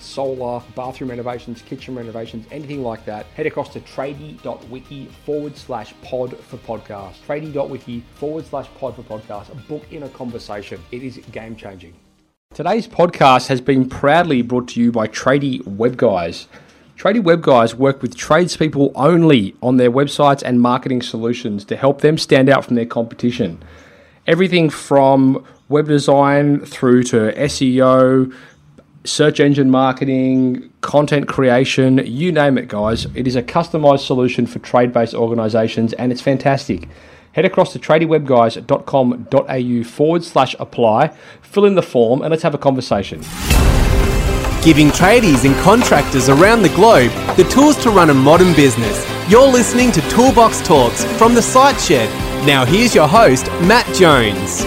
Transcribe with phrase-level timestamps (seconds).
[0.00, 6.36] solar, bathroom renovations, kitchen renovations, anything like that, head across to tradie.wiki forward slash pod
[6.38, 7.14] for podcast.
[7.26, 9.46] Tradie.wiki forward slash pod for podcast.
[9.68, 10.80] Book in a conversation.
[10.90, 11.94] It is game changing.
[12.54, 16.48] Today's podcast has been proudly brought to you by Tradie Web Guys.
[16.96, 22.00] Tradie Web Guys work with tradespeople only on their websites and marketing solutions to help
[22.00, 23.62] them stand out from their competition.
[24.26, 28.34] Everything from web design through to SEO,
[29.08, 33.06] search engine marketing, content creation, you name it, guys.
[33.14, 36.88] It is a customized solution for trade based organizations and it's fantastic.
[37.32, 41.08] Head across to tradiewebguys.com.au forward slash apply,
[41.40, 43.20] fill in the form, and let's have a conversation.
[44.62, 49.06] Giving tradies and contractors around the globe the tools to run a modern business.
[49.28, 52.08] You're listening to Toolbox Talks from the Site Shed.
[52.46, 54.64] Now, here's your host, Matt Jones.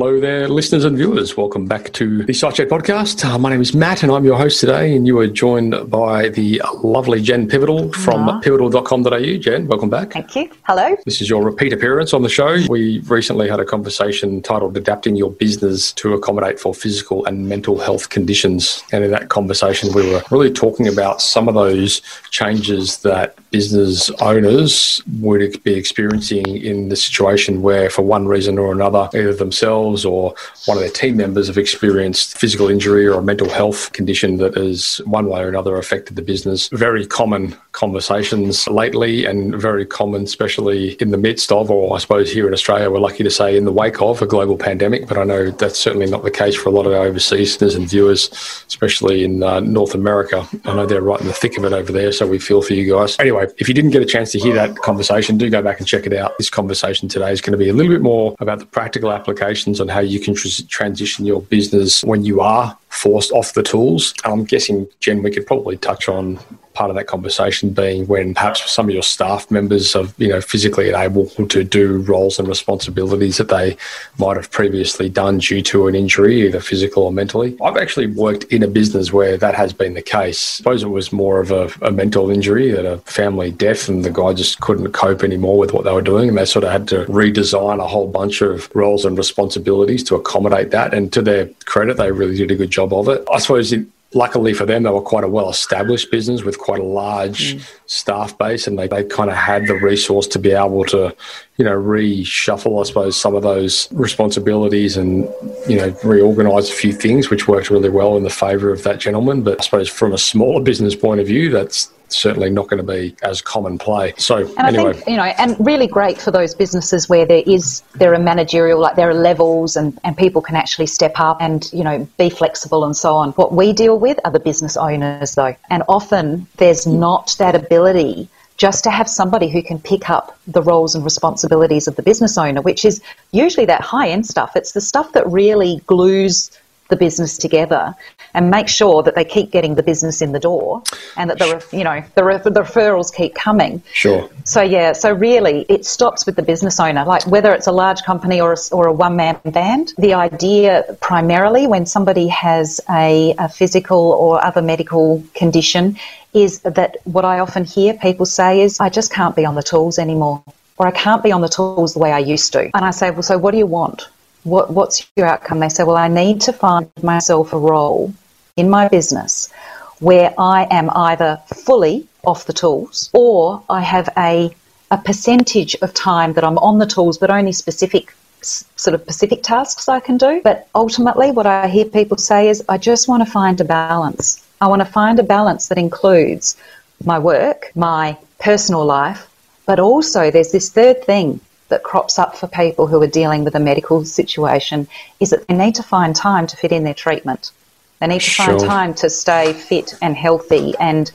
[0.00, 1.36] Hello there, listeners and viewers.
[1.36, 3.24] Welcome back to the Shed podcast.
[3.24, 4.94] Uh, my name is Matt and I'm your host today.
[4.94, 8.40] And you are joined by the lovely Jen Pivotal from Hello.
[8.40, 9.38] pivotal.com.au.
[9.38, 10.12] Jen, welcome back.
[10.12, 10.52] Thank you.
[10.62, 10.96] Hello.
[11.04, 12.58] This is your repeat appearance on the show.
[12.70, 17.76] We recently had a conversation titled Adapting Your Business to Accommodate for Physical and Mental
[17.76, 18.84] Health Conditions.
[18.92, 24.10] And in that conversation, we were really talking about some of those changes that business
[24.20, 29.87] owners would be experiencing in the situation where, for one reason or another, either themselves
[30.04, 30.34] or
[30.66, 34.54] one of their team members have experienced physical injury or a mental health condition that
[34.54, 36.68] has one way or another affected the business.
[36.68, 42.32] Very common conversations lately and very common, especially in the midst of, or I suppose
[42.32, 45.08] here in Australia, we're lucky to say in the wake of a global pandemic.
[45.08, 47.74] But I know that's certainly not the case for a lot of our overseas listeners
[47.74, 48.28] and viewers,
[48.66, 50.46] especially in uh, North America.
[50.64, 52.74] I know they're right in the thick of it over there, so we feel for
[52.74, 53.18] you guys.
[53.18, 55.88] Anyway, if you didn't get a chance to hear that conversation, do go back and
[55.88, 56.36] check it out.
[56.38, 59.77] This conversation today is going to be a little bit more about the practical applications
[59.80, 64.14] on how you can tr- transition your business when you are forced off the tools.
[64.24, 66.38] I'm guessing, Jen, we could probably touch on
[66.78, 70.40] part of that conversation being when perhaps some of your staff members are, you know,
[70.40, 73.76] physically unable to do roles and responsibilities that they
[74.16, 77.56] might have previously done due to an injury, either physical or mentally.
[77.60, 80.38] I've actually worked in a business where that has been the case.
[80.38, 84.04] I suppose it was more of a, a mental injury, that a family death, and
[84.04, 86.70] the guy just couldn't cope anymore with what they were doing, and they sort of
[86.70, 90.94] had to redesign a whole bunch of roles and responsibilities to accommodate that.
[90.94, 93.26] And to their credit, they really did a good job of it.
[93.32, 93.84] I suppose it,
[94.14, 97.76] luckily for them, they were quite a well established business with quite a large mm.
[97.86, 101.14] staff base, and they, they kind of had the resource to be able to,
[101.58, 105.28] you know, reshuffle, I suppose, some of those responsibilities and,
[105.68, 109.00] you know, reorganize a few things, which worked really well in the favor of that
[109.00, 109.42] gentleman.
[109.42, 112.92] But I suppose from a smaller business point of view, that's certainly not going to
[112.92, 114.14] be as common play.
[114.18, 117.42] So and anyway, I think, you know, and really great for those businesses where there
[117.44, 121.36] is there are managerial like there are levels and and people can actually step up
[121.40, 123.32] and you know be flexible and so on.
[123.32, 128.28] What we deal with are the business owners though, and often there's not that ability
[128.58, 132.36] just to have somebody who can pick up the roles and responsibilities of the business
[132.36, 133.00] owner, which is
[133.32, 134.56] usually that high end stuff.
[134.56, 136.50] It's the stuff that really glues
[136.88, 137.94] the business together
[138.34, 140.82] and make sure that they keep getting the business in the door
[141.16, 143.82] and that the you know the, the referrals keep coming.
[143.92, 144.28] Sure.
[144.44, 147.04] So yeah, so really it stops with the business owner.
[147.04, 150.84] Like whether it's a large company or a, or a one man band, the idea
[151.00, 155.98] primarily when somebody has a, a physical or other medical condition
[156.42, 159.62] is that what I often hear people say is I just can't be on the
[159.62, 160.42] tools anymore
[160.76, 162.70] or I can't be on the tools the way I used to.
[162.74, 164.08] And I say, well, so what do you want?
[164.44, 165.60] what, what's your outcome?
[165.60, 168.12] They say, well, I need to find myself a role
[168.56, 169.52] in my business
[170.00, 174.54] where I am either fully off the tools or I have a,
[174.90, 179.42] a percentage of time that I'm on the tools, but only specific sort of specific
[179.42, 180.40] tasks I can do.
[180.42, 184.46] But ultimately, what I hear people say is, I just want to find a balance.
[184.60, 186.56] I want to find a balance that includes
[187.04, 189.28] my work, my personal life,
[189.66, 193.54] but also there's this third thing that crops up for people who are dealing with
[193.54, 194.88] a medical situation
[195.20, 197.52] is that they need to find time to fit in their treatment.
[198.00, 201.10] They need to find time to stay fit and healthy and,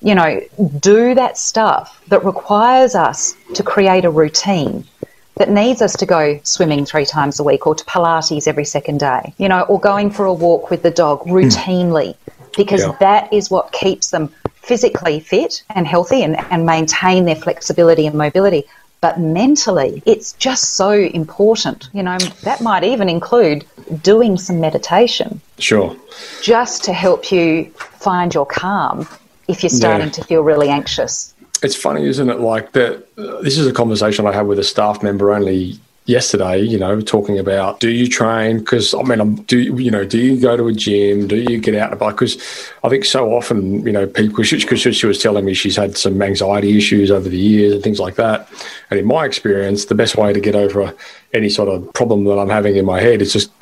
[0.00, 0.40] you know,
[0.78, 4.84] do that stuff that requires us to create a routine
[5.36, 8.98] that needs us to go swimming three times a week or to Pilates every second
[8.98, 11.30] day, you know, or going for a walk with the dog hmm.
[11.30, 12.16] routinely
[12.58, 12.92] because Yeah.
[13.00, 14.28] that is what keeps them
[14.60, 18.64] physically fit and healthy and, and maintain their flexibility and mobility.
[19.00, 21.88] But mentally, it's just so important.
[21.94, 23.64] You know, that might even include
[24.02, 25.96] doing some meditation Sure.
[26.42, 27.70] just to help you
[28.06, 29.08] find your calm
[29.46, 30.12] if you're starting Yeah.
[30.18, 31.32] to feel really anxious.
[31.62, 32.40] It's funny, isn't it?
[32.40, 33.06] Like that.
[33.42, 35.78] This is a conversation I had with a staff member only
[36.08, 36.58] yesterday.
[36.60, 38.58] You know, talking about do you train?
[38.58, 41.28] Because I mean, I'm, do you know do you go to a gym?
[41.28, 42.16] Do you get out and about?
[42.16, 42.36] Because
[42.82, 44.42] I think so often, you know, people.
[44.42, 48.00] Because she was telling me she's had some anxiety issues over the years and things
[48.00, 48.48] like that.
[48.90, 50.94] And in my experience, the best way to get over
[51.34, 53.52] any sort of problem that I'm having in my head is just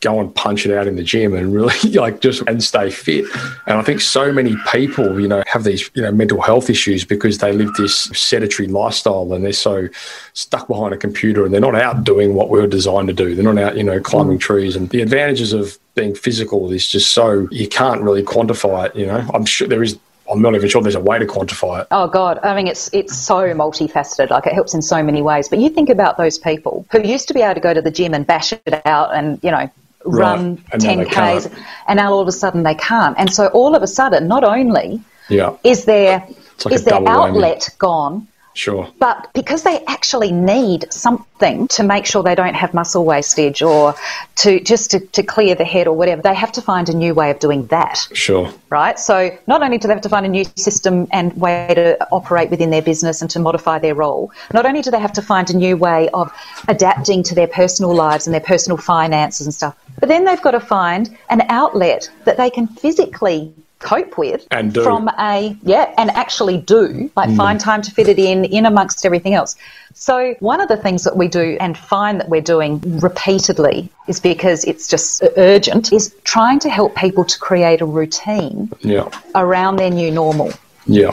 [0.00, 3.24] go and punch it out in the gym and really like just and stay fit.
[3.66, 7.04] And I think so many people, you know, have these, you know, mental health issues
[7.04, 9.88] because they live this sedentary lifestyle and they're so
[10.34, 13.34] stuck behind a computer and they're not out doing what we were designed to do.
[13.34, 14.42] They're not out, you know, climbing mm.
[14.42, 14.76] trees.
[14.76, 19.06] And the advantages of being physical is just so you can't really quantify it, you
[19.06, 19.28] know.
[19.32, 19.98] I'm sure there is
[20.30, 21.86] I'm not even sure there's a way to quantify it.
[21.90, 24.30] Oh God, I mean it's it's so multifaceted.
[24.30, 25.48] Like it helps in so many ways.
[25.48, 27.90] But you think about those people who used to be able to go to the
[27.90, 29.70] gym and bash it out and you know
[30.04, 31.42] run And 10 can't.
[31.42, 31.48] k's,
[31.88, 33.16] and now all of a sudden they can't.
[33.18, 36.26] And so all of a sudden, not only Yeah, is their
[36.64, 37.28] like is their double whammy.
[37.28, 38.90] outlet gone, sure.
[38.98, 43.94] but because they actually need something to make sure they don't have muscle wastage or
[44.36, 47.14] to just to, to clear the head or whatever, they have to find a new
[47.14, 48.52] way of doing that Sure.
[48.70, 48.98] right?
[48.98, 52.50] So not only do they have to find a new system and way to operate
[52.50, 55.50] within their business and to modify their role, not only do they have to find
[55.50, 56.32] a new way of
[56.68, 60.52] adapting to their personal lives and their personal finances and stuff, but then they've got
[60.52, 63.52] to find an outlet that they can physically
[63.92, 64.82] cope with And do.
[64.82, 65.02] from
[65.32, 67.36] a yeah and actually do like mm.
[67.36, 69.52] find time to fit it in in amongst everything else
[69.94, 74.20] so one of the things that we do and find that we're doing repeatedly is
[74.20, 79.08] because it's just urgent is trying to help people to create a routine Yeah.
[79.34, 80.52] around their new normal,
[80.86, 81.12] Yeah.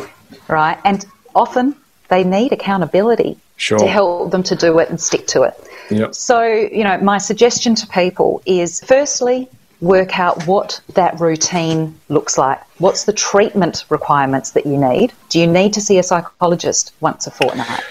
[0.50, 0.78] right?
[0.84, 1.76] And often
[2.10, 3.80] they need accountability Sure.
[3.80, 5.54] to help them to do it and stick to it.
[5.90, 6.08] Yeah.
[6.12, 9.48] So, you know, my suggestion to people is firstly,
[9.84, 12.60] work out what that routine looks like.
[12.80, 15.12] What's the treatment requirements that you need?
[15.28, 17.82] Do you need to see a psychologist once a fortnight?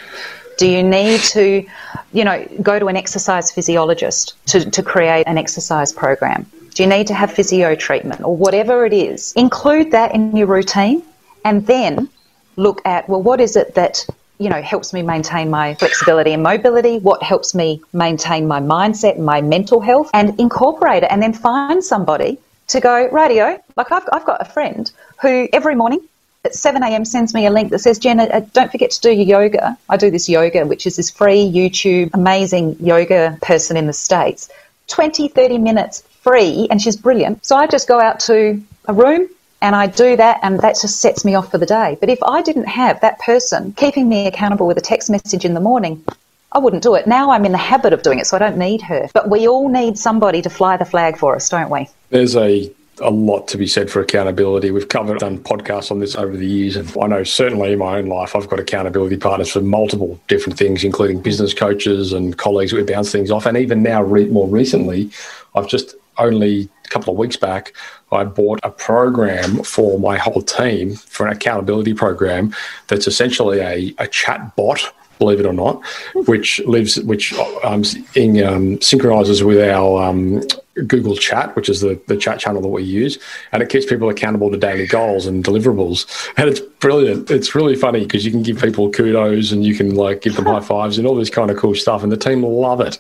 [0.56, 1.67] Do you need to,
[2.12, 6.47] you know, go to an exercise physiologist to, to create an exercise program?
[6.75, 9.35] Do you need to have physio treatment or whatever it is?
[9.35, 11.03] Include that in your routine
[11.44, 12.09] and then
[12.56, 14.06] look at, well, what is it that,
[14.38, 16.99] you know, helps me maintain my flexibility and mobility?
[16.99, 21.32] What helps me maintain my mindset and my mental health and incorporate it and then
[21.32, 22.38] find somebody
[22.69, 23.62] to go, radio.
[23.76, 24.90] Like I've, I've got a friend
[25.20, 26.00] who every morning
[26.44, 27.05] at 7 a.m.
[27.05, 29.76] sends me a link that says, Jenna, uh, don't forget to do your yoga.
[29.88, 34.49] I do this yoga, which is this free YouTube, amazing yoga person in the States.
[34.88, 37.44] 20, 30 minutes free, and she's brilliant.
[37.46, 39.29] So I just go out to a room
[39.62, 41.97] and I do that, and that just sets me off for the day.
[42.00, 45.55] But if I didn't have that person keeping me accountable with a text message in
[45.55, 46.05] the morning,
[46.50, 47.06] I wouldn't do it.
[47.06, 49.09] Now I'm in the habit of doing it, so I don't need her.
[49.14, 51.88] But we all need somebody to fly the flag for us, don't we?
[52.11, 52.70] There's a
[53.00, 54.70] a lot to be said for accountability.
[54.70, 57.99] We've covered done podcasts on this over the years, and I know certainly in my
[57.99, 62.72] own life I've got accountability partners for multiple different things, including business coaches and colleagues
[62.72, 63.46] that we bounce things off.
[63.46, 65.10] And even now, re- more recently,
[65.55, 67.72] I've just only a couple of weeks back,
[68.13, 72.55] I bought a program for my whole team for an accountability program
[72.89, 74.93] that's essentially a, a chat bot
[75.23, 75.81] believe it or not,
[76.27, 77.85] which lives, which um,
[78.17, 80.43] in, um, synchronizes with our um,
[80.87, 83.19] Google Chat, which is the, the chat channel that we use,
[83.53, 86.07] and it keeps people accountable to daily goals and deliverables.
[86.37, 87.31] And it's brilliant.
[87.31, 90.47] It's really funny because you can give people kudos and you can like give them
[90.47, 92.99] high fives and all this kind of cool stuff, and the team love it.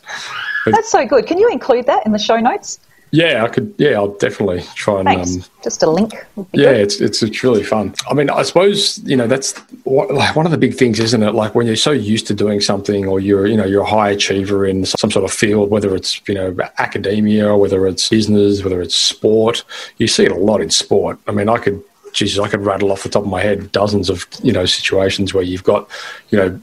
[0.66, 1.26] That's so good.
[1.26, 2.78] Can you include that in the show notes?
[3.14, 3.74] Yeah, I could.
[3.76, 5.08] Yeah, I'll definitely try and.
[5.08, 6.14] Um, Just a link.
[6.54, 6.80] yeah, good.
[6.80, 7.94] it's, it's it's really fun.
[8.08, 11.22] I mean, I suppose you know that's what, like one of the big things, isn't
[11.22, 11.32] it?
[11.32, 14.10] Like when you're so used to doing something, or you're you know you're a high
[14.10, 18.80] achiever in some sort of field, whether it's you know academia, whether it's business, whether
[18.80, 19.62] it's sport.
[19.98, 21.18] You see it a lot in sport.
[21.28, 24.08] I mean, I could, Jesus, I could rattle off the top of my head dozens
[24.08, 25.86] of you know situations where you've got
[26.30, 26.60] you know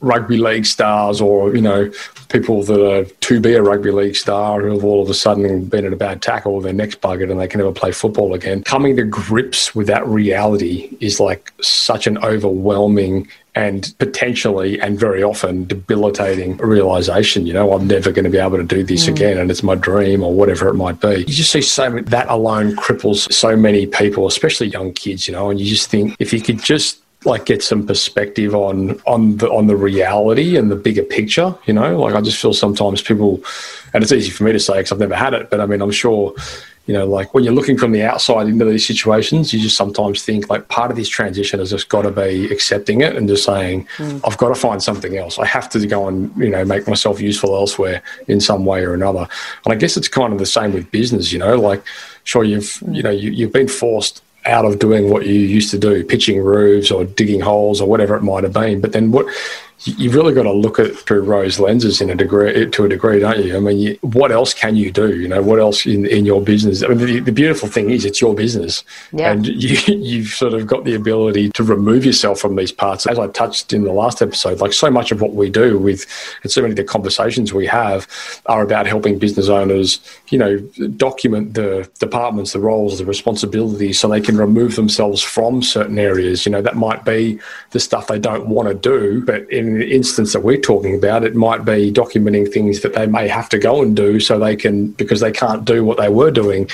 [0.00, 1.90] rugby league stars or you know
[2.28, 5.64] people that are to be a rugby league star who have all of a sudden
[5.64, 8.34] been in a bad tackle or their neck's buggered and they can never play football
[8.34, 15.00] again coming to grips with that reality is like such an overwhelming and potentially and
[15.00, 17.46] very often debilitating realization.
[17.46, 19.12] You know, I'm never going to be able to do this mm.
[19.12, 21.20] again, and it's my dream or whatever it might be.
[21.20, 25.26] You just see so that alone cripples so many people, especially young kids.
[25.26, 29.00] You know, and you just think if you could just like get some perspective on
[29.06, 31.54] on the on the reality and the bigger picture.
[31.66, 33.42] You know, like I just feel sometimes people,
[33.92, 35.82] and it's easy for me to say because I've never had it, but I mean,
[35.82, 36.34] I'm sure.
[36.88, 40.22] You know, like when you're looking from the outside into these situations, you just sometimes
[40.22, 43.42] think like part of this transition has just got to be accepting it and just
[43.42, 44.20] saying, mm.
[44.24, 45.36] I've got to find something else.
[45.40, 48.94] I have to go and, you know, make myself useful elsewhere in some way or
[48.94, 49.26] another.
[49.64, 51.82] And I guess it's kind of the same with business, you know, like
[52.22, 55.78] sure you've, you know, you, you've been forced out of doing what you used to
[55.78, 58.80] do, pitching roofs or digging holes or whatever it might have been.
[58.80, 59.26] But then what
[59.84, 62.84] you've really got to look at it through rose lenses in a degree eh, to
[62.84, 63.56] a degree, don't you?
[63.56, 65.18] I mean, you, what else can you do?
[65.18, 66.82] You know, what else in, in your business?
[66.82, 69.32] I mean, the, the beautiful thing is it's your business, yeah.
[69.32, 73.06] and you, you've sort of got the ability to remove yourself from these parts.
[73.06, 76.06] As I touched in the last episode, like so much of what we do with,
[76.42, 78.08] and so many of the conversations we have
[78.46, 80.58] are about helping business owners, you know,
[80.96, 86.46] document the departments, the roles, the responsibilities, so they can remove themselves from certain areas.
[86.46, 87.38] You know, that might be
[87.72, 90.94] the stuff they don't want to do, but in in the instance that we're talking
[90.94, 94.38] about, it might be documenting things that they may have to go and do so
[94.38, 96.68] they can, because they can't do what they were doing.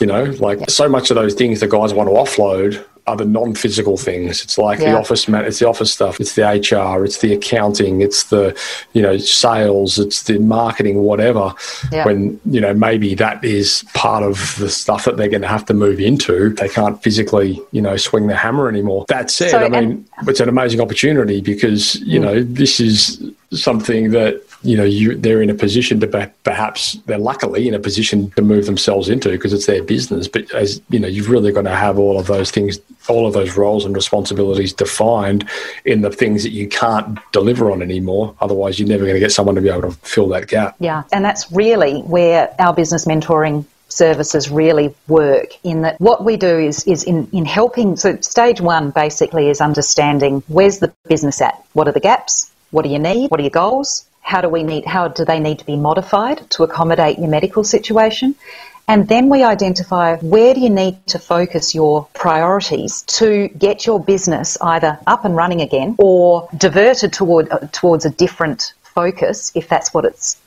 [0.00, 2.84] You know, like so much of those things the guys want to offload
[3.16, 4.42] the non-physical things.
[4.42, 4.92] It's like yeah.
[4.92, 8.58] the office man, it's the office stuff, it's the HR, it's the accounting, it's the
[8.92, 11.54] you know sales, it's the marketing, whatever.
[11.92, 12.04] Yeah.
[12.04, 15.66] When you know maybe that is part of the stuff that they're going to have
[15.66, 16.50] to move into.
[16.50, 19.04] They can't physically you know swing the hammer anymore.
[19.08, 22.24] That said, so, I mean and- it's an amazing opportunity because you mm.
[22.24, 23.22] know this is
[23.52, 27.78] something that you know you they're in a position to perhaps they're luckily in a
[27.78, 30.26] position to move themselves into because it's their business.
[30.26, 33.32] But as you know you've really got to have all of those things all of
[33.32, 35.48] those roles and responsibilities defined
[35.84, 38.34] in the things that you can't deliver on anymore.
[38.40, 40.76] Otherwise you're never going to get someone to be able to fill that gap.
[40.80, 41.04] Yeah.
[41.12, 46.58] And that's really where our business mentoring services really work in that what we do
[46.58, 51.64] is, is in, in helping so stage one basically is understanding where's the business at?
[51.72, 52.50] What are the gaps?
[52.70, 53.30] What do you need?
[53.30, 56.38] What are your goals how do we need, how do they need to be modified
[56.50, 58.34] to accommodate your medical situation?
[58.86, 63.98] And then we identify where do you need to focus your priorities to get your
[63.98, 69.66] business either up and running again or diverted toward, uh, towards a different focus if
[69.68, 70.38] that's what it's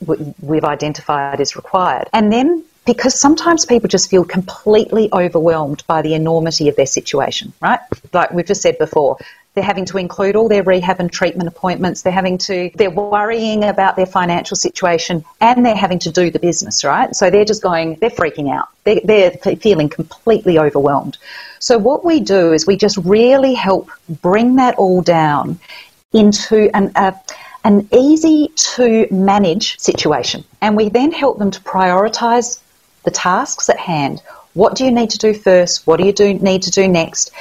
[0.42, 2.08] we've identified is required.
[2.14, 7.54] And then because sometimes people just feel completely overwhelmed by the enormity of their situation,
[7.62, 7.80] right?
[8.14, 9.18] Like we've just said before,
[9.53, 12.01] they're having to include all their rehab and treatment appointments.
[12.01, 16.39] They're having to, they're worrying about their financial situation and they're having to do the
[16.39, 17.13] business, right?
[17.13, 18.70] So they're just going, they're freaking out.
[18.86, 21.17] They're, they're feeling completely overwhelmed.
[21.60, 25.60] So what we do is we just really help bring that all down
[26.13, 26.93] into an,
[27.65, 30.46] an easy to manage situation.
[30.62, 32.60] And we then help them to prioritize
[33.03, 34.22] the tasks at hand.
[34.53, 35.86] What do you need to do first?
[35.88, 37.31] What do you do, need to do next?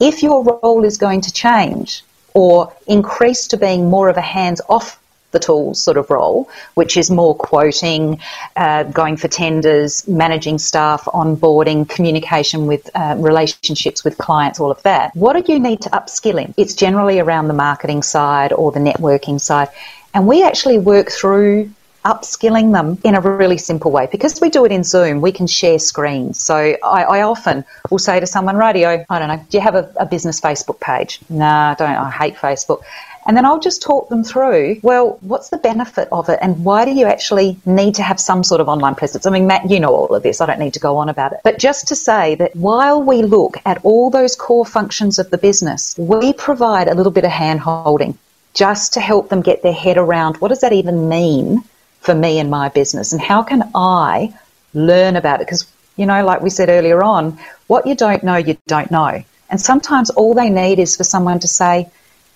[0.00, 2.02] If your role is going to change
[2.34, 5.00] or increase to being more of a hands off
[5.32, 8.18] the tools sort of role, which is more quoting,
[8.56, 14.82] uh, going for tenders, managing staff, onboarding, communication with uh, relationships with clients, all of
[14.82, 15.14] that.
[15.14, 16.54] What do you need to upskill in?
[16.56, 19.68] It's generally around the marketing side or the networking side.
[20.14, 21.70] And we actually work through
[22.04, 24.08] upskilling them in a really simple way.
[24.10, 26.42] Because we do it in Zoom, we can share screens.
[26.42, 29.74] So I, I often will say to someone, Radio, I don't know, do you have
[29.74, 31.20] a, a business Facebook page?
[31.28, 31.90] Nah, I don't.
[31.90, 32.82] I hate Facebook.
[33.26, 36.86] And then I'll just talk them through, well, what's the benefit of it and why
[36.86, 39.26] do you actually need to have some sort of online presence?
[39.26, 40.40] I mean, Matt, you know all of this.
[40.40, 41.40] I don't need to go on about it.
[41.44, 45.38] But just to say that while we look at all those core functions of the
[45.38, 48.18] business, we provide a little bit of hand holding
[48.54, 51.62] just to help them get their head around what does that even mean
[52.00, 53.12] for me and my business?
[53.12, 54.32] And how can I
[54.74, 55.46] learn about it?
[55.46, 55.66] Because,
[55.96, 59.22] you know, like we said earlier on, what you don't know, you don't know.
[59.50, 61.88] And sometimes all they need is for someone to say,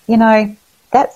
[0.07, 0.55] you know,
[0.91, 1.13] that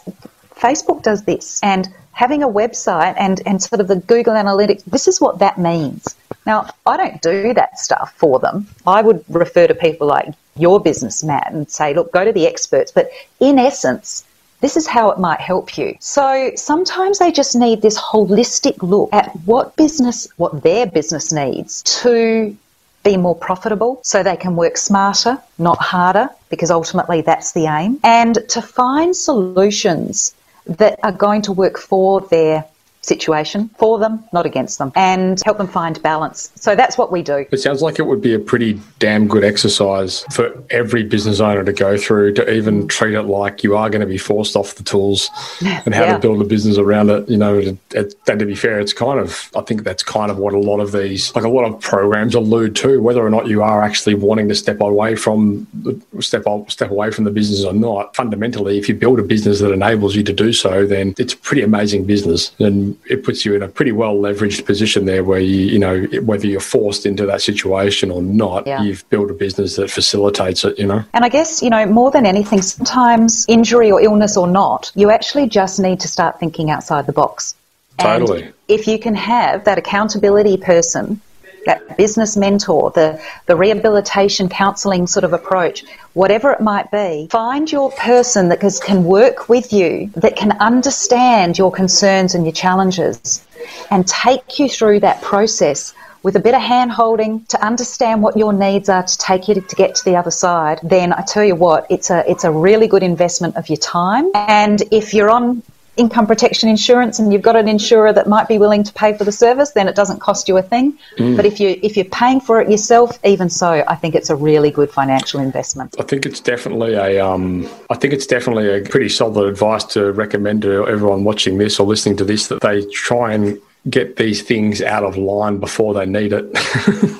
[0.56, 5.08] Facebook does this and having a website and, and sort of the Google Analytics, this
[5.08, 6.15] is what that means.
[6.46, 8.68] Now, I don't do that stuff for them.
[8.86, 12.46] I would refer to people like your business, Matt, and say, look, go to the
[12.46, 12.91] experts.
[12.91, 14.25] But in essence,
[14.61, 15.95] this is how it might help you.
[15.99, 21.81] So sometimes they just need this holistic look at what business, what their business needs
[22.01, 22.55] to
[23.03, 27.99] be more profitable so they can work smarter, not harder, because ultimately that's the aim,
[28.03, 30.35] and to find solutions
[30.65, 32.65] that are going to work for their
[33.09, 36.51] situation for them, not against them, and help them find balance.
[36.55, 37.45] So that's what we do.
[37.51, 41.63] It sounds like it would be a pretty damn good exercise for every business owner
[41.65, 42.89] to go through to even mm.
[42.89, 45.29] treat it like you are going to be forced off the tools
[45.65, 46.13] and how Yeah.
[46.13, 47.27] to build a business around it.
[47.27, 50.31] You know, it, it, and to be fair, it's kind of, I think that's kind
[50.31, 53.29] of what a lot of these, like a lot of programs allude to, whether or
[53.29, 57.31] not you are actually wanting to step away from the step step away from the
[57.31, 58.15] business or not.
[58.15, 61.37] Fundamentally, if you build a business that enables you to do so, then it's a
[61.37, 65.39] pretty amazing business, and it puts you in a pretty well leveraged position there, where
[65.39, 68.82] you you know whether you're forced into that situation or not, Yeah.
[68.82, 70.77] you've built a business that facilitates it.
[70.79, 71.03] You know.
[71.13, 75.12] And I guess, you know, more than anything, sometimes injury or illness or not, you
[75.12, 77.56] actually just need to start thinking outside the box.
[78.00, 78.51] And Totally.
[78.68, 81.20] if you can have that accountability person,
[81.65, 87.71] that business mentor, the, the rehabilitation counselling sort of approach, whatever it might be, find
[87.71, 93.45] your person that can- work with you, that can understand your concerns and your challenges,
[93.89, 98.35] and take you through that process with a bit of hand holding to understand what
[98.35, 101.43] your needs are to take you to get to the other side, then I tell
[101.43, 104.29] you what, it's a it's a really good investment of your time.
[104.33, 105.63] And if you're on
[106.00, 109.25] income protection insurance and you've got an insurer that might be willing to pay for
[109.25, 110.98] the service, then it doesn't cost you a thing.
[111.18, 114.36] But if you if you're paying for it yourself, even so, I think it's a
[114.36, 115.96] really good financial investment.
[116.00, 117.20] I think it's definitely a.
[117.25, 121.79] Um, I think it's definitely a pretty solid advice to recommend to everyone watching this
[121.79, 125.93] or listening to this that they try and get these things out of line before
[125.93, 126.45] they need it.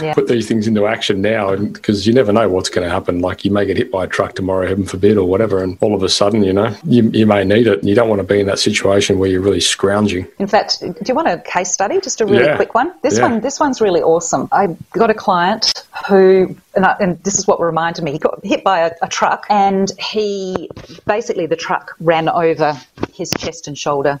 [0.00, 0.14] Yeah.
[0.14, 3.20] Put these things into action now, because you never know what's going to happen.
[3.20, 5.94] Like you may get hit by a truck tomorrow, heaven forbid, or whatever, and all
[5.94, 8.26] of a sudden, you know, you, you may need it, and you don't want to
[8.26, 10.26] be in that situation where you're really scrounging.
[10.38, 12.00] In fact, do you want a case study?
[12.00, 12.56] Just a really Yeah.
[12.56, 12.94] quick one.
[13.02, 13.28] This Yeah.
[13.28, 14.48] one, this one's really awesome.
[14.52, 18.12] I got a client who, and, I, and this is what reminded me.
[18.12, 20.70] He got hit by a, a truck, and he
[21.06, 22.74] basically the truck ran over
[23.12, 24.18] his chest and shoulder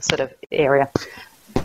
[0.00, 0.90] sort of area.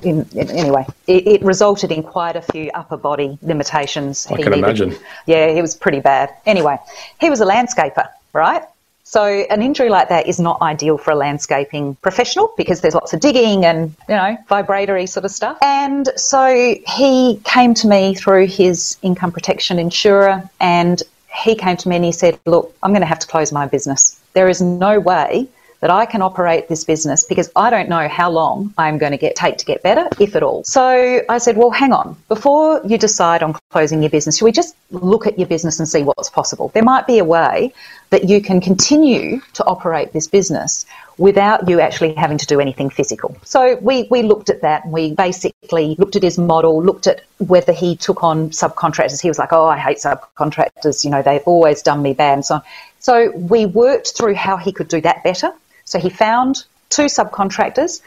[0.04, 4.26] In, in, anyway, it, it resulted in quite a few upper body limitations.
[4.28, 4.96] I can imagine.
[5.26, 6.34] Yeah, it was pretty bad.
[6.46, 6.78] Anyway,
[7.20, 8.64] he was a landscaper, right?
[9.04, 13.12] So an injury like that is not ideal for a landscaping professional because there's lots
[13.12, 15.58] of digging and, you know, vibratory sort of stuff.
[15.62, 21.04] And so he came to me through his income protection insurer and
[21.36, 23.68] he came to me and he said, look, I'm going to have to close my
[23.68, 24.18] business.
[24.32, 25.50] There is no way
[25.82, 29.18] that I can operate this business because I don't know how long I'm going to
[29.18, 30.64] get take to get better, if at all.
[30.64, 32.16] So I said, well, hang on.
[32.28, 35.90] Before you decide on closing your business, should we just look at your business and
[35.90, 36.70] see what's possible?
[36.74, 37.74] There might be a way
[38.12, 40.86] that you can continue to operate this business
[41.18, 43.36] without you actually having to do anything physical.
[43.44, 47.22] So we, we looked at that and we basically looked at his model, looked at
[47.38, 49.22] whether he took on subcontractors.
[49.22, 51.04] He was like, oh, I hate subcontractors.
[51.04, 52.62] You know, they've always done me bad and so on.
[53.00, 55.52] So we worked through how he could do that better.
[55.92, 58.00] So he found two subcontractors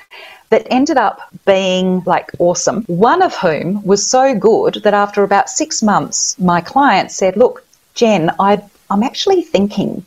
[0.48, 2.84] that ended up being like awesome.
[2.84, 7.62] One of whom was so good that after about six months, my client said, Look,
[7.92, 10.06] Jen, I, I'm actually thinking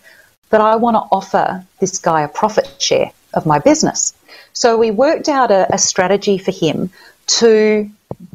[0.49, 4.11] that I want to offer this guy a profit share of my business.
[4.53, 6.89] So we worked out a, a strategy for him
[7.41, 7.87] to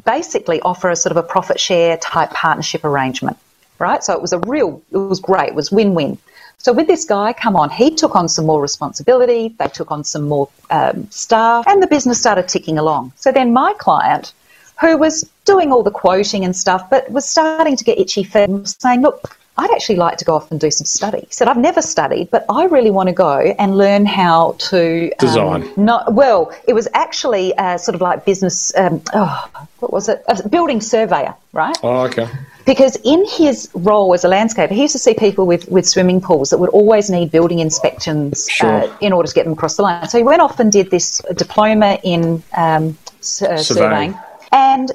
[0.05, 3.35] basically offer a sort of a profit share type partnership arrangement,
[3.77, 4.01] right?
[4.05, 6.17] So it was a real, it was great, it was win win.
[6.57, 10.03] So with this guy, come on, he took on some more responsibility, they took on
[10.03, 13.11] some more um, staff, and the business started ticking along.
[13.17, 14.33] So then my client,
[14.79, 18.49] who was doing all the quoting and stuff, but was starting to get itchy feet,
[18.49, 21.19] was saying, look, I'd actually like to go off and do some study.
[21.19, 25.11] He said, I've never studied, but I really want to go and learn how to
[25.11, 25.73] um, Design.
[25.77, 28.75] not well, it was actually uh, sort of like business.
[28.75, 30.23] Um, oh, what was it?
[30.27, 31.77] A building surveyor, right?
[31.83, 32.27] Oh, okay.
[32.65, 36.21] Because in his role as a landscaper, he used to see people with, with swimming
[36.21, 38.83] pools that would always need building inspections Sure.
[38.83, 40.07] uh, in order to get them across the line.
[40.07, 43.57] So he went off and did this diploma in um, uh, Surveying.
[43.63, 44.17] surveying
[44.51, 44.91] and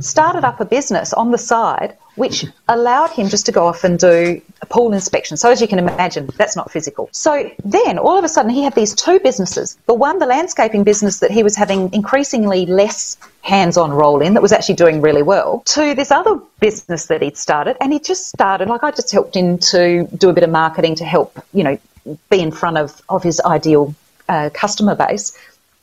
[0.00, 3.98] started up a business on the side which allowed him just to go off and
[3.98, 5.36] do a pool inspection.
[5.36, 7.08] So as you can imagine, that's not physical.
[7.12, 9.78] So then all of a sudden he had these two businesses.
[9.86, 14.42] The one, the landscaping business that he was having increasingly less hands-on role in that
[14.42, 18.28] was actually doing really well to this other business that he'd started and he just
[18.28, 21.64] started like I just helped him to do a bit of marketing to help, you
[21.64, 21.78] know,
[22.30, 23.94] be in front of, of his ideal
[24.28, 25.36] uh, customer base.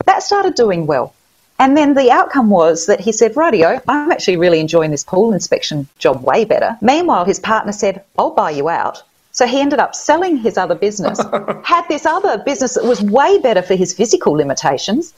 [0.05, 1.13] That started doing well.
[1.59, 5.33] And then the outcome was that he said, Radio, I'm actually really enjoying this pool
[5.33, 6.77] inspection job way better.
[6.81, 9.03] Meanwhile, his partner said, I'll buy you out.
[9.31, 11.19] So he ended up selling his other business,
[11.63, 15.13] had this other business that was way better for his physical limitations,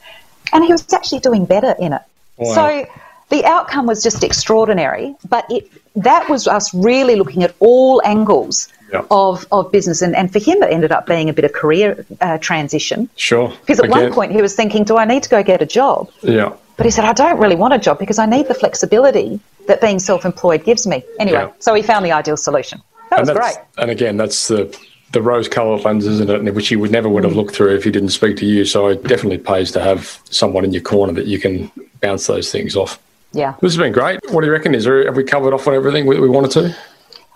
[0.52, 2.02] and he was actually doing better in it.
[2.36, 2.54] Wow.
[2.54, 2.86] So
[3.30, 8.68] the outcome was just extraordinary, but it, that was us really looking at all angles
[8.92, 9.04] Yeah.
[9.10, 10.02] of, of business.
[10.02, 13.08] And, and for him, it ended up being a bit of career uh, transition.
[13.16, 13.48] Sure.
[13.60, 15.66] Because at Again, one point he was thinking, do I need to go get a
[15.66, 16.10] job?
[16.22, 16.52] Yeah.
[16.76, 19.80] But he said, I don't really want a job because I need the flexibility that
[19.80, 21.02] being self employed gives me.
[21.18, 21.52] Anyway, Yeah.
[21.58, 22.82] so he found the ideal solution.
[23.10, 23.64] That was and that's- great.
[23.78, 24.76] And again, that's the
[25.12, 26.54] the rose-coloured lens, isn't it?
[26.54, 28.64] Which you would never would have looked through if he didn't speak to you.
[28.64, 32.50] So it definitely pays to have someone in your corner that you can bounce those
[32.50, 32.98] things off.
[33.32, 33.54] Yeah.
[33.60, 34.20] This has been great.
[34.30, 34.74] What do you reckon?
[34.74, 36.76] Is there have we covered off on everything we, we wanted to?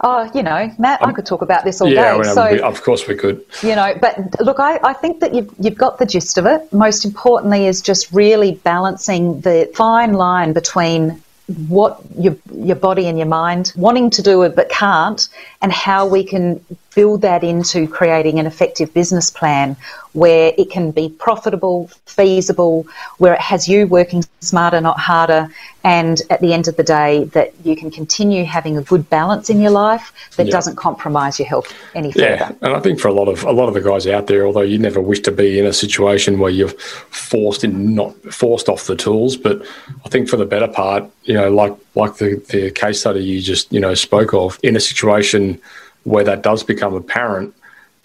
[0.02, 2.58] Oh, you know, Matt, I could talk about this all Um, yeah, day.
[2.58, 3.42] So, of course we could.
[3.62, 6.70] you know, but look, I, I think that you've, you've got the gist of it.
[6.72, 11.22] Most importantly is just really balancing the fine line between
[11.68, 15.28] what your, your body and your mind wanting to do it but can't
[15.62, 16.60] and how we can
[16.96, 19.76] build that into creating an effective business plan
[20.14, 22.86] where it can be profitable, feasible,
[23.18, 25.46] where it has you working smarter, not harder,
[25.84, 29.50] and at the end of the day, that you can continue having a good balance
[29.50, 30.52] in your life that Yeah.
[30.52, 32.26] doesn't compromise your health any further.
[32.26, 34.46] Yeah, and I think for a lot of a lot of the guys out there,
[34.46, 36.74] although you never wish to be in a situation where you're
[37.10, 39.62] forced in not forced off the tools, but
[40.06, 43.42] I think for the better part, you know, like like the, the case study you
[43.42, 45.60] just you know spoke of, in a situation
[46.06, 47.52] where that does become apparent,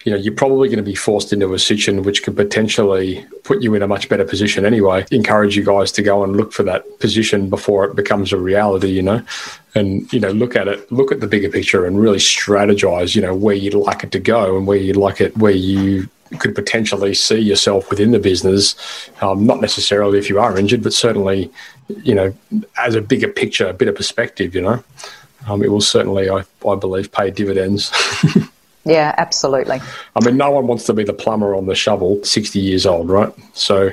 [0.04, 3.62] you know, you're probably going to be forced into a situation which could potentially put
[3.62, 5.06] you in a much better position anyway.
[5.12, 8.88] Encourage you guys to go and look for that position before it becomes a reality,
[8.88, 9.22] you know,
[9.76, 13.22] and, you know, look at it, look at the bigger picture and really strategize, you
[13.22, 16.08] know, where you'd like it to go and where you'd like it, where you
[16.40, 18.74] could potentially see yourself within the business.
[19.20, 21.52] Um, not necessarily if you are injured, but certainly,
[22.02, 22.34] you know,
[22.76, 24.82] as a bigger picture, a bit of perspective, you know.
[25.48, 27.92] Um, it will certainly, I, I believe, pay dividends.
[28.84, 29.80] Yeah, absolutely.
[30.16, 33.08] I mean, no one wants to be the plumber on the shovel, 60 years old,
[33.08, 33.32] right?
[33.54, 33.90] So,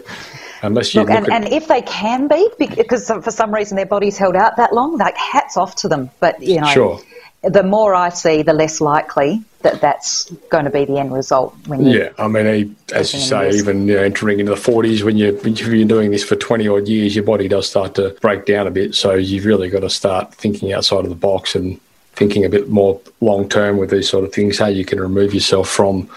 [0.64, 3.76] unless you Look, look, and, at, and if they can be, because for some reason
[3.76, 6.10] their body's held out that long, like hats off to them.
[6.20, 7.00] But you know, Sure.
[7.42, 11.56] The more I see, the less likely that that's going to be the end result.
[11.68, 15.04] When you, yeah, I mean, as you say, even you know, entering into the 40s,
[15.04, 18.18] when you're, when you're doing this for 20 odd years, your body does start to
[18.22, 18.96] break down a bit.
[18.96, 21.80] So, you've really got to start thinking outside of the box and
[22.14, 25.34] thinking a bit more long term with these sort of things, how you can remove
[25.34, 26.10] yourself from,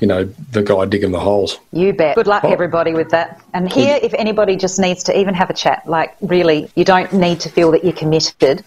[0.00, 1.58] you know, the guy digging the holes.
[1.72, 2.16] You bet.
[2.16, 2.50] Good luck, Oh.
[2.50, 3.40] everybody, with that.
[3.52, 7.12] And here, if anybody just needs to even have a chat, like really, you don't
[7.12, 8.64] need to feel that you're committed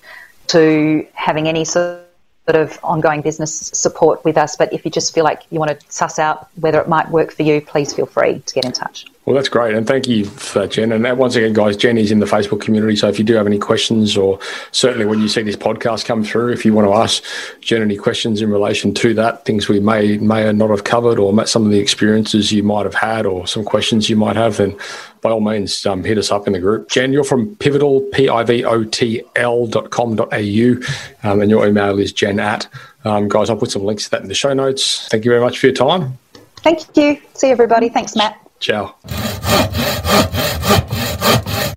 [0.48, 2.00] to having any sort
[2.48, 4.56] of ongoing business support with us.
[4.56, 7.32] But if you just feel like you want to suss out whether it might work
[7.32, 9.06] for you, please feel free to get in touch.
[9.26, 9.74] Well, that's great.
[9.74, 10.92] And thank you for that, Jen.
[10.92, 12.98] And uh, once again, guys, Jen is in the Facebook community.
[12.98, 14.38] So if you do have any questions, or
[14.74, 17.24] certainly when you see this podcast come through, if you want to ask
[17.62, 21.46] Jen any questions in relation to that, things we may, may not have covered, or
[21.46, 24.78] some of the experiences you might have had, or some questions you might have, then
[25.22, 26.90] by all means, um, hit us up in the group.
[26.90, 30.76] Jen, you're from Pivotal, P I V O T L dot com dot au,
[31.24, 32.68] um, and your email is jen at.
[33.06, 35.08] Um, guys, I'll put some links to that in the show notes.
[35.08, 36.18] Thank you very much for your time.
[36.58, 37.22] Thank you.
[37.36, 37.88] See everybody.
[37.88, 38.38] Thanks, Matt.
[38.64, 38.96] Ciao.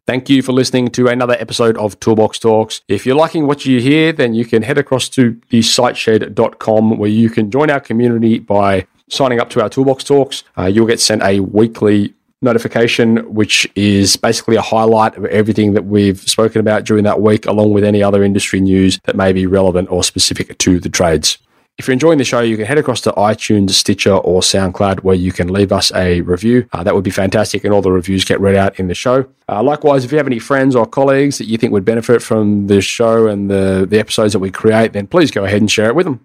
[0.07, 2.81] Thank you for listening to another episode of Toolbox Talks.
[2.87, 7.11] If you're liking what you hear, then you can head across to the siteshed.com where
[7.11, 10.45] you can join our community by signing up to our Toolbox Talks.
[10.57, 15.87] Uh, you'll get sent a weekly notification, which is basically a highlight of everything that
[15.87, 19.45] we've spoken about during that week, along with any other industry news that may be
[19.47, 21.39] relevant or specific to the trades.
[21.79, 25.15] If you're enjoying the show, you can head across to iTunes, Stitcher, or SoundCloud where
[25.15, 26.67] you can leave us a review.
[26.73, 29.29] Uh, that would be fantastic, and all the reviews get read out in the show.
[29.47, 32.69] Uh, likewise, if you have any friends or colleagues that you think would benefit from
[32.69, 35.89] the show and the, the episodes that we create, then please go ahead and share
[35.89, 36.25] it with them.